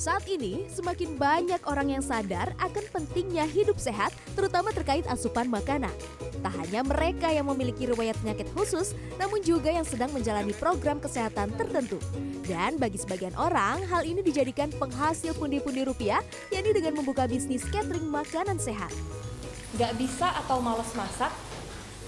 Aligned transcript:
Saat 0.00 0.24
ini, 0.32 0.64
semakin 0.72 1.20
banyak 1.20 1.60
orang 1.68 1.92
yang 1.92 2.00
sadar 2.00 2.56
akan 2.56 2.88
pentingnya 2.88 3.44
hidup 3.44 3.76
sehat, 3.76 4.16
terutama 4.32 4.72
terkait 4.72 5.04
asupan 5.04 5.44
makanan. 5.52 5.92
Tak 6.40 6.56
hanya 6.56 6.80
mereka 6.80 7.28
yang 7.28 7.44
memiliki 7.52 7.84
riwayat 7.84 8.16
penyakit 8.24 8.48
khusus, 8.56 8.96
namun 9.20 9.44
juga 9.44 9.68
yang 9.68 9.84
sedang 9.84 10.08
menjalani 10.08 10.56
program 10.56 11.04
kesehatan 11.04 11.52
tertentu. 11.52 12.00
Dan 12.48 12.80
bagi 12.80 12.96
sebagian 12.96 13.36
orang, 13.36 13.84
hal 13.92 14.08
ini 14.08 14.24
dijadikan 14.24 14.72
penghasil 14.72 15.36
pundi-pundi 15.36 15.84
rupiah, 15.84 16.24
yakni 16.48 16.72
dengan 16.72 16.96
membuka 16.96 17.28
bisnis 17.28 17.68
catering 17.68 18.08
makanan 18.08 18.56
sehat. 18.56 18.96
Gak 19.76 20.00
bisa 20.00 20.32
atau 20.32 20.64
males 20.64 20.88
masak, 20.96 21.28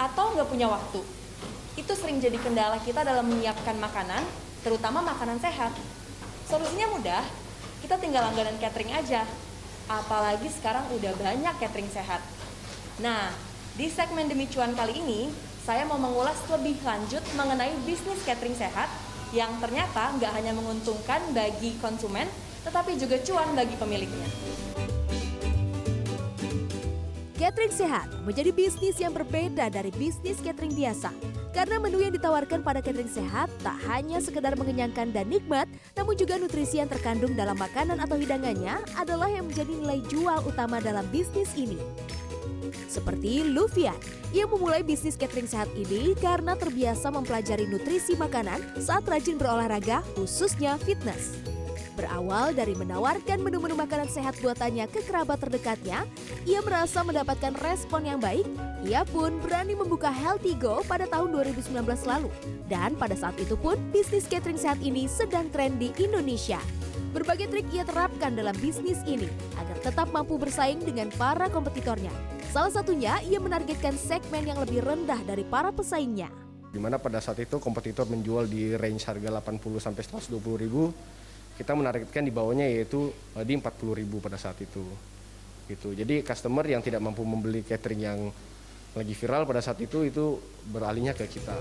atau 0.01 0.33
nggak 0.33 0.49
punya 0.49 0.65
waktu. 0.65 1.05
Itu 1.77 1.93
sering 1.93 2.25
jadi 2.25 2.41
kendala 2.41 2.81
kita 2.81 3.05
dalam 3.05 3.29
menyiapkan 3.29 3.77
makanan, 3.77 4.25
terutama 4.65 5.05
makanan 5.05 5.37
sehat. 5.45 5.77
Solusinya 6.49 6.89
mudah, 6.97 7.42
kita 7.83 7.99
tinggal 7.99 8.23
langganan 8.31 8.55
catering 8.63 8.95
aja. 8.95 9.27
Apalagi 9.91 10.47
sekarang 10.47 10.87
udah 10.95 11.13
banyak 11.19 11.55
catering 11.59 11.91
sehat. 11.91 12.23
Nah, 13.03 13.35
di 13.75 13.91
segmen 13.91 14.31
Demi 14.31 14.47
Cuan 14.47 14.73
kali 14.79 15.03
ini, 15.03 15.29
saya 15.67 15.83
mau 15.85 15.99
mengulas 15.99 16.39
lebih 16.47 16.79
lanjut 16.87 17.21
mengenai 17.35 17.75
bisnis 17.83 18.23
catering 18.23 18.55
sehat 18.55 18.87
yang 19.35 19.51
ternyata 19.59 20.15
nggak 20.17 20.33
hanya 20.39 20.55
menguntungkan 20.55 21.21
bagi 21.35 21.75
konsumen, 21.83 22.31
tetapi 22.63 22.95
juga 22.95 23.19
cuan 23.27 23.59
bagi 23.59 23.75
pemiliknya. 23.75 24.72
Catering 27.43 27.75
sehat 27.75 28.07
menjadi 28.23 28.55
bisnis 28.55 29.03
yang 29.03 29.11
berbeda 29.11 29.67
dari 29.67 29.91
bisnis 29.99 30.39
catering 30.39 30.79
biasa. 30.79 31.11
Karena 31.51 31.83
menu 31.83 31.99
yang 31.99 32.15
ditawarkan 32.15 32.63
pada 32.63 32.79
catering 32.79 33.11
sehat 33.11 33.51
tak 33.67 33.83
hanya 33.91 34.23
sekedar 34.23 34.55
mengenyangkan 34.55 35.11
dan 35.11 35.27
nikmat, 35.27 35.67
namun 35.99 36.15
juga 36.15 36.39
nutrisi 36.39 36.79
yang 36.79 36.87
terkandung 36.87 37.35
dalam 37.35 37.59
makanan 37.59 37.99
atau 37.99 38.15
hidangannya 38.15 38.79
adalah 38.95 39.27
yang 39.27 39.51
menjadi 39.51 39.75
nilai 39.75 39.99
jual 40.07 40.39
utama 40.47 40.79
dalam 40.79 41.03
bisnis 41.11 41.51
ini. 41.59 41.83
Seperti 42.87 43.43
Lufian, 43.43 43.99
ia 44.31 44.47
memulai 44.47 44.87
bisnis 44.87 45.19
catering 45.19 45.51
sehat 45.51 45.67
ini 45.75 46.15
karena 46.23 46.55
terbiasa 46.55 47.11
mempelajari 47.11 47.67
nutrisi 47.67 48.15
makanan 48.15 48.63
saat 48.79 49.03
rajin 49.03 49.35
berolahraga, 49.35 50.07
khususnya 50.15 50.79
fitness. 50.79 51.52
Berawal 52.03 52.51
dari 52.51 52.75
menawarkan 52.75 53.47
menu-menu 53.47 53.79
makanan 53.79 54.11
sehat 54.11 54.35
buatannya 54.43 54.91
ke 54.91 55.07
kerabat 55.07 55.39
terdekatnya, 55.39 56.03
ia 56.43 56.59
merasa 56.59 57.07
mendapatkan 57.07 57.55
respon 57.63 58.03
yang 58.03 58.19
baik. 58.19 58.43
Ia 58.83 59.07
pun 59.07 59.39
berani 59.39 59.79
membuka 59.79 60.11
Healthy 60.11 60.59
Go 60.59 60.83
pada 60.83 61.07
tahun 61.07 61.31
2019 61.31 61.79
lalu. 62.03 62.27
Dan 62.67 62.99
pada 62.99 63.15
saat 63.15 63.39
itu 63.39 63.55
pun, 63.55 63.79
bisnis 63.95 64.27
catering 64.27 64.59
sehat 64.59 64.83
ini 64.83 65.07
sedang 65.07 65.47
tren 65.55 65.79
di 65.79 65.95
Indonesia. 65.95 66.59
Berbagai 67.15 67.47
trik 67.47 67.71
ia 67.71 67.87
terapkan 67.87 68.35
dalam 68.35 68.59
bisnis 68.59 68.99
ini 69.07 69.31
agar 69.55 69.79
tetap 69.79 70.11
mampu 70.11 70.35
bersaing 70.43 70.83
dengan 70.83 71.07
para 71.15 71.47
kompetitornya. 71.55 72.11
Salah 72.51 72.75
satunya, 72.75 73.23
ia 73.31 73.39
menargetkan 73.39 73.95
segmen 73.95 74.51
yang 74.51 74.59
lebih 74.59 74.83
rendah 74.83 75.23
dari 75.23 75.47
para 75.47 75.71
pesaingnya. 75.71 76.35
Di 76.67 76.83
mana 76.83 76.99
pada 76.99 77.23
saat 77.23 77.39
itu 77.39 77.63
kompetitor 77.63 78.11
menjual 78.11 78.51
di 78.51 78.75
range 78.75 79.07
harga 79.07 79.39
80 79.39 79.79
sampai 79.79 80.03
120 80.03 80.65
ribu, 80.67 80.91
kita 81.63 81.79
menargetkan 81.79 82.27
di 82.27 82.35
bawahnya 82.35 82.67
yaitu 82.67 83.15
eh, 83.39 83.47
di 83.47 83.55
40.000 83.55 84.03
pada 84.19 84.35
saat 84.35 84.59
itu. 84.59 84.83
Gitu. 85.71 85.95
Jadi 85.95 86.27
customer 86.27 86.67
yang 86.67 86.83
tidak 86.83 86.99
mampu 86.99 87.23
membeli 87.23 87.63
catering 87.63 88.03
yang 88.03 88.21
lagi 88.93 89.15
viral 89.17 89.49
pada 89.49 89.63
saat 89.65 89.81
itu 89.81 90.05
itu 90.05 90.37
beralihnya 90.69 91.17
ke 91.17 91.25
kita. 91.25 91.55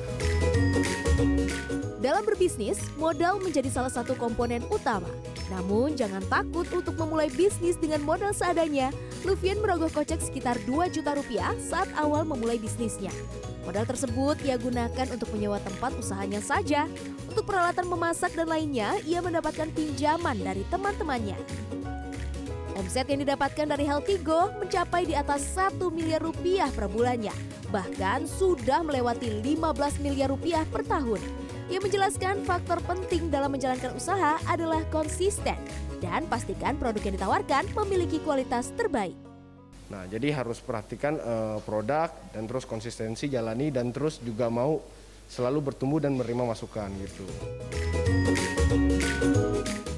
Dalam 2.02 2.26
berbisnis, 2.26 2.82
modal 2.98 3.38
menjadi 3.38 3.70
salah 3.70 3.94
satu 3.94 4.18
komponen 4.18 4.66
utama. 4.74 5.08
Namun 5.54 5.94
jangan 5.94 6.26
takut 6.28 6.66
untuk 6.74 6.98
memulai 6.98 7.30
bisnis 7.30 7.78
dengan 7.78 8.02
modal 8.02 8.34
seadanya. 8.34 8.90
Lufian 9.22 9.62
merogoh 9.62 9.94
kocek 9.94 10.18
sekitar 10.18 10.58
2 10.66 10.90
juta 10.90 11.14
rupiah 11.14 11.54
saat 11.62 11.88
awal 11.94 12.26
memulai 12.26 12.58
bisnisnya. 12.58 13.14
Modal 13.62 13.86
tersebut 13.86 14.42
ia 14.42 14.58
gunakan 14.58 15.08
untuk 15.14 15.30
menyewa 15.34 15.62
tempat 15.62 15.94
usahanya 15.94 16.42
saja. 16.42 16.90
Untuk 17.30 17.46
peralatan 17.46 17.86
memasak 17.86 18.34
dan 18.34 18.50
lainnya, 18.50 18.98
ia 19.06 19.22
mendapatkan 19.22 19.70
pinjaman 19.72 20.42
dari 20.42 20.66
teman-temannya. 20.74 21.38
Omset 22.82 23.06
yang 23.12 23.22
didapatkan 23.22 23.68
dari 23.70 23.86
Healthy 23.86 24.18
Go 24.26 24.50
mencapai 24.58 25.06
di 25.06 25.14
atas 25.14 25.46
1 25.54 25.78
miliar 25.94 26.24
rupiah 26.24 26.72
per 26.74 26.90
bulannya. 26.90 27.36
Bahkan 27.70 28.26
sudah 28.26 28.82
melewati 28.82 29.44
15 29.44 30.02
miliar 30.02 30.34
rupiah 30.34 30.66
per 30.68 30.82
tahun. 30.88 31.22
Ia 31.72 31.80
menjelaskan 31.80 32.44
faktor 32.44 32.84
penting 32.84 33.32
dalam 33.32 33.54
menjalankan 33.56 33.96
usaha 33.96 34.36
adalah 34.50 34.84
konsisten 34.92 35.56
dan 36.04 36.28
pastikan 36.28 36.76
produk 36.76 37.00
yang 37.06 37.16
ditawarkan 37.16 37.64
memiliki 37.78 38.20
kualitas 38.20 38.76
terbaik. 38.76 39.31
Nah, 39.92 40.08
jadi 40.08 40.32
harus 40.32 40.64
perhatikan 40.64 41.20
uh, 41.20 41.60
produk 41.68 42.08
dan 42.32 42.48
terus 42.48 42.64
konsistensi 42.64 43.28
jalani 43.28 43.76
dan 43.76 43.92
terus 43.92 44.24
juga 44.24 44.48
mau 44.48 44.80
selalu 45.28 45.72
bertumbuh 45.72 46.00
dan 46.00 46.16
menerima 46.16 46.48
masukan 46.48 46.88
gitu. 47.04 47.28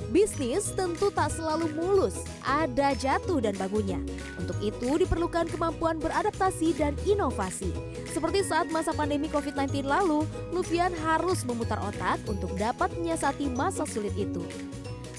Bisnis 0.09 0.73
tentu 0.73 1.09
tak 1.09 1.33
selalu 1.33 1.73
mulus, 1.77 2.25
ada 2.41 2.93
jatuh 2.97 3.41
dan 3.41 3.53
bangunnya. 3.57 4.01
Untuk 4.37 4.57
itu 4.65 5.05
diperlukan 5.05 5.49
kemampuan 5.49 6.01
beradaptasi 6.01 6.73
dan 6.77 6.93
inovasi. 7.05 7.69
Seperti 8.13 8.45
saat 8.45 8.69
masa 8.69 8.93
pandemi 8.93 9.29
COVID-19 9.29 9.85
lalu, 9.85 10.25
Lufian 10.53 10.93
harus 11.01 11.41
memutar 11.45 11.81
otak 11.81 12.21
untuk 12.29 12.53
dapat 12.57 12.93
menyiasati 12.97 13.49
masa 13.53 13.89
sulit 13.89 14.13
itu. 14.13 14.41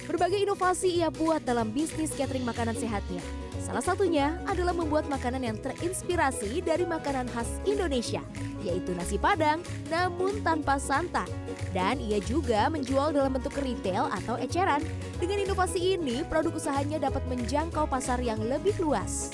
Berbagai 0.07 0.47
inovasi 0.47 1.03
ia 1.03 1.11
buat 1.11 1.43
dalam 1.43 1.75
bisnis 1.75 2.15
catering 2.15 2.47
makanan 2.47 2.79
sehatnya. 2.79 3.23
Salah 3.65 3.81
satunya 3.81 4.37
adalah 4.45 4.77
membuat 4.77 5.09
makanan 5.09 5.41
yang 5.41 5.57
terinspirasi 5.57 6.61
dari 6.61 6.85
makanan 6.85 7.25
khas 7.33 7.49
Indonesia, 7.65 8.21
yaitu 8.61 8.93
nasi 8.93 9.17
padang 9.17 9.65
namun 9.89 10.45
tanpa 10.45 10.77
santan. 10.77 11.25
Dan 11.73 11.97
ia 11.97 12.21
juga 12.21 12.69
menjual 12.69 13.17
dalam 13.17 13.33
bentuk 13.33 13.57
retail 13.57 14.13
atau 14.13 14.37
eceran. 14.37 14.85
Dengan 15.17 15.49
inovasi 15.49 15.97
ini, 15.97 16.21
produk 16.29 16.61
usahanya 16.61 17.09
dapat 17.09 17.25
menjangkau 17.25 17.89
pasar 17.89 18.21
yang 18.21 18.37
lebih 18.45 18.77
luas. 18.85 19.33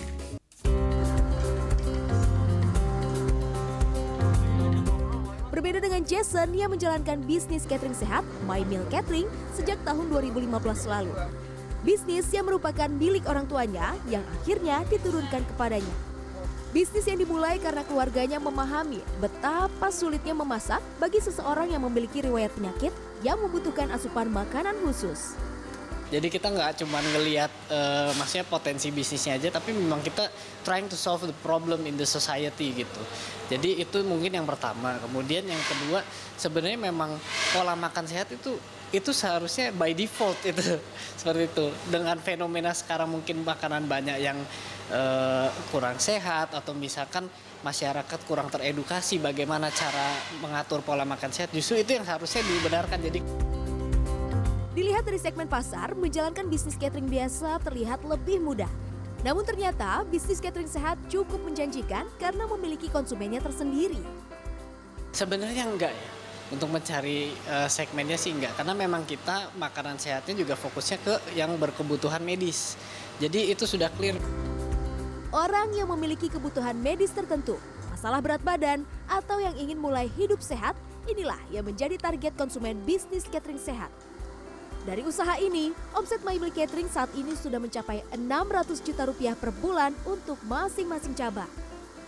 Berbeda 5.51 5.83
dengan 5.83 6.07
Jason 6.07 6.55
yang 6.55 6.71
menjalankan 6.71 7.19
bisnis 7.27 7.67
catering 7.67 7.99
sehat, 7.99 8.23
My 8.47 8.63
Meal 8.63 8.87
Catering, 8.95 9.27
sejak 9.59 9.83
tahun 9.83 10.07
2015 10.07 10.87
lalu. 10.87 11.11
Bisnis 11.81 12.29
yang 12.29 12.45
merupakan 12.45 12.93
milik 12.93 13.25
orang 13.25 13.49
tuanya 13.49 13.97
yang 14.13 14.21
akhirnya 14.37 14.85
diturunkan 14.93 15.41
kepadanya. 15.49 15.97
Bisnis 16.77 17.09
yang 17.09 17.17
dimulai 17.17 17.57
karena 17.57 17.81
keluarganya 17.89 18.37
memahami 18.37 19.01
betapa 19.17 19.89
sulitnya 19.89 20.37
memasak 20.37 20.85
bagi 21.01 21.25
seseorang 21.25 21.73
yang 21.73 21.83
memiliki 21.89 22.21
riwayat 22.21 22.53
penyakit 22.53 22.93
yang 23.25 23.41
membutuhkan 23.41 23.89
asupan 23.97 24.29
makanan 24.29 24.77
khusus. 24.85 25.41
Jadi 26.11 26.27
kita 26.27 26.51
nggak 26.51 26.83
cuma 26.83 26.99
ngelihat 26.99 27.51
uh, 27.71 28.11
maksudnya 28.19 28.43
potensi 28.43 28.91
bisnisnya 28.91 29.39
aja, 29.39 29.55
tapi 29.55 29.71
memang 29.71 30.03
kita 30.03 30.27
trying 30.67 30.91
to 30.91 30.99
solve 30.99 31.23
the 31.23 31.37
problem 31.47 31.87
in 31.87 31.95
the 31.95 32.07
society 32.07 32.75
gitu. 32.75 33.03
Jadi 33.47 33.79
itu 33.79 34.03
mungkin 34.03 34.35
yang 34.35 34.47
pertama. 34.47 34.99
Kemudian 34.99 35.47
yang 35.47 35.63
kedua 35.63 36.03
sebenarnya 36.35 36.91
memang 36.91 37.15
pola 37.55 37.79
makan 37.79 38.11
sehat 38.11 38.27
itu 38.35 38.59
itu 38.91 39.15
seharusnya 39.15 39.71
by 39.71 39.95
default 39.95 40.39
itu 40.43 40.83
seperti 41.23 41.47
itu. 41.47 41.67
Dengan 41.87 42.19
fenomena 42.19 42.75
sekarang 42.75 43.15
mungkin 43.15 43.47
makanan 43.47 43.87
banyak 43.87 44.19
yang 44.19 44.39
uh, 44.91 45.47
kurang 45.71 46.03
sehat 46.03 46.51
atau 46.51 46.75
misalkan 46.75 47.31
masyarakat 47.63 48.19
kurang 48.27 48.51
teredukasi 48.51 49.23
bagaimana 49.23 49.71
cara 49.71 50.11
mengatur 50.43 50.83
pola 50.83 51.07
makan 51.07 51.31
sehat. 51.31 51.55
Justru 51.55 51.79
itu 51.79 51.95
yang 51.95 52.07
harusnya 52.07 52.43
dibenarkan. 52.43 52.99
Jadi 52.99 53.50
Dilihat 54.71 55.03
dari 55.03 55.19
segmen 55.19 55.51
pasar, 55.51 55.99
menjalankan 55.99 56.47
bisnis 56.47 56.79
catering 56.79 57.11
biasa 57.11 57.59
terlihat 57.67 58.07
lebih 58.07 58.39
mudah. 58.39 58.71
Namun 59.27 59.43
ternyata 59.43 60.07
bisnis 60.07 60.39
catering 60.39 60.71
sehat 60.71 60.95
cukup 61.11 61.43
menjanjikan 61.43 62.07
karena 62.23 62.47
memiliki 62.47 62.87
konsumennya 62.87 63.43
tersendiri. 63.43 63.99
Sebenarnya 65.11 65.67
enggak 65.67 65.91
ya. 65.91 66.11
Untuk 66.51 66.67
mencari 66.67 67.31
uh, 67.47 67.71
segmennya 67.71 68.19
sih 68.19 68.35
enggak, 68.35 68.51
karena 68.59 68.75
memang 68.75 69.07
kita 69.07 69.55
makanan 69.55 70.03
sehatnya 70.03 70.35
juga 70.35 70.59
fokusnya 70.59 70.99
ke 70.99 71.15
yang 71.39 71.55
berkebutuhan 71.55 72.19
medis. 72.27 72.75
Jadi 73.23 73.55
itu 73.55 73.71
sudah 73.71 73.87
clear. 73.95 74.19
Orang 75.31 75.71
yang 75.79 75.87
memiliki 75.95 76.27
kebutuhan 76.27 76.75
medis 76.75 77.15
tertentu, 77.15 77.55
masalah 77.95 78.19
berat 78.19 78.43
badan, 78.43 78.83
atau 79.07 79.39
yang 79.39 79.55
ingin 79.55 79.79
mulai 79.79 80.11
hidup 80.19 80.43
sehat, 80.43 80.75
inilah 81.07 81.39
yang 81.55 81.63
menjadi 81.63 81.95
target 81.95 82.35
konsumen 82.35 82.83
bisnis 82.83 83.31
catering 83.31 83.63
sehat. 83.63 83.95
Dari 84.81 85.05
usaha 85.05 85.37
ini, 85.37 85.77
omset 85.93 86.25
My 86.25 86.41
Catering 86.41 86.89
saat 86.89 87.13
ini 87.13 87.37
sudah 87.37 87.61
mencapai 87.61 88.01
600 88.17 88.81
juta 88.81 89.05
rupiah 89.05 89.37
per 89.37 89.53
bulan 89.61 89.93
untuk 90.09 90.41
masing-masing 90.49 91.13
cabang. 91.13 91.49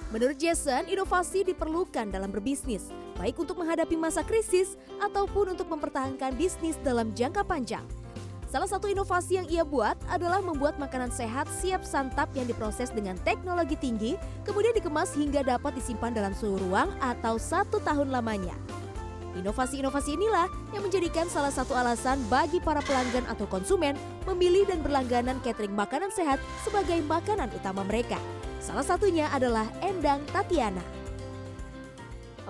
Menurut 0.08 0.40
Jason, 0.40 0.88
inovasi 0.88 1.44
diperlukan 1.44 2.08
dalam 2.08 2.32
berbisnis, 2.32 2.88
baik 3.20 3.36
untuk 3.36 3.60
menghadapi 3.60 3.96
masa 3.96 4.24
krisis 4.24 4.80
ataupun 5.04 5.52
untuk 5.52 5.68
mempertahankan 5.68 6.32
bisnis 6.36 6.80
dalam 6.80 7.12
jangka 7.12 7.44
panjang. 7.44 7.84
Salah 8.48 8.68
satu 8.68 8.88
inovasi 8.88 9.40
yang 9.40 9.48
ia 9.48 9.64
buat 9.64 9.96
adalah 10.12 10.44
membuat 10.44 10.76
makanan 10.76 11.08
sehat 11.08 11.48
siap 11.48 11.84
santap 11.84 12.28
yang 12.36 12.44
diproses 12.44 12.92
dengan 12.92 13.16
teknologi 13.24 13.76
tinggi, 13.80 14.12
kemudian 14.44 14.76
dikemas 14.76 15.12
hingga 15.16 15.40
dapat 15.44 15.76
disimpan 15.76 16.12
dalam 16.12 16.36
suhu 16.36 16.60
ruang 16.60 16.92
atau 17.00 17.40
satu 17.40 17.80
tahun 17.80 18.12
lamanya. 18.12 18.52
Inovasi-inovasi 19.32 20.20
inilah 20.20 20.44
yang 20.76 20.84
menjadikan 20.84 21.24
salah 21.24 21.48
satu 21.48 21.72
alasan 21.72 22.20
bagi 22.28 22.60
para 22.60 22.84
pelanggan 22.84 23.24
atau 23.32 23.48
konsumen 23.48 23.96
memilih 24.28 24.68
dan 24.68 24.84
berlangganan 24.84 25.40
catering 25.40 25.72
makanan 25.72 26.12
sehat 26.12 26.36
sebagai 26.60 27.00
makanan 27.08 27.48
utama 27.56 27.80
mereka. 27.88 28.20
Salah 28.60 28.84
satunya 28.84 29.32
adalah 29.32 29.64
Endang 29.80 30.20
Tatiana. 30.30 30.84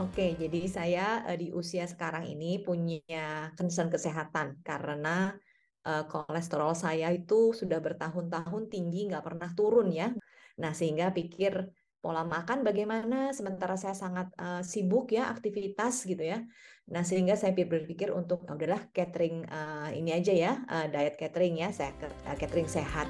Oke, 0.00 0.34
jadi 0.34 0.60
saya 0.66 1.06
uh, 1.28 1.36
di 1.36 1.52
usia 1.52 1.84
sekarang 1.86 2.26
ini 2.26 2.58
punya 2.58 3.52
concern 3.54 3.92
kesehatan 3.92 4.64
karena 4.64 5.36
uh, 5.84 6.04
kolesterol 6.08 6.72
saya 6.72 7.12
itu 7.12 7.52
sudah 7.52 7.78
bertahun-tahun 7.78 8.72
tinggi, 8.72 9.12
nggak 9.12 9.22
pernah 9.22 9.52
turun 9.52 9.92
ya. 9.92 10.10
Nah, 10.58 10.72
sehingga 10.72 11.12
pikir 11.12 11.68
pola 12.02 12.26
makan 12.26 12.66
bagaimana 12.66 13.30
sementara 13.30 13.78
saya 13.78 13.94
sangat 13.94 14.28
uh, 14.34 14.60
sibuk 14.66 15.14
ya 15.14 15.30
aktivitas 15.30 16.02
gitu 16.02 16.26
ya. 16.26 16.42
Nah, 16.90 17.06
sehingga 17.06 17.38
saya 17.38 17.54
berpikir 17.54 18.10
untuk 18.10 18.42
oh, 18.42 18.58
udahlah 18.58 18.90
catering 18.90 19.46
uh, 19.46 19.94
ini 19.94 20.10
aja 20.10 20.34
ya, 20.34 20.52
uh, 20.66 20.90
diet 20.90 21.14
catering 21.14 21.62
ya, 21.62 21.70
saya 21.70 21.94
uh, 22.26 22.34
catering 22.34 22.66
sehat. 22.66 23.06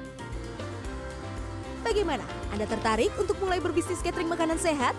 Bagaimana? 1.81 2.23
Anda 2.53 2.69
tertarik 2.69 3.11
untuk 3.17 3.35
mulai 3.41 3.57
berbisnis 3.57 3.99
catering 4.05 4.29
makanan 4.29 4.61
sehat? 4.61 4.93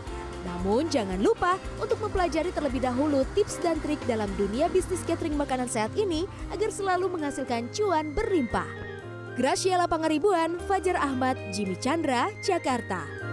Namun 0.45 0.93
jangan 0.93 1.17
lupa 1.23 1.57
untuk 1.81 1.97
mempelajari 2.05 2.53
terlebih 2.53 2.85
dahulu 2.85 3.25
tips 3.33 3.57
dan 3.65 3.81
trik 3.81 4.03
dalam 4.05 4.29
dunia 4.37 4.69
bisnis 4.69 5.01
catering 5.09 5.39
makanan 5.39 5.71
sehat 5.71 5.95
ini 5.97 6.29
agar 6.53 6.69
selalu 6.69 7.09
menghasilkan 7.09 7.73
cuan 7.73 8.13
berlimpah. 8.13 8.69
Graciela 9.35 9.89
Pangaribuan, 9.89 10.61
Fajar 10.69 11.01
Ahmad, 11.01 11.35
Jimmy 11.51 11.75
Chandra, 11.81 12.31
Jakarta. 12.45 13.24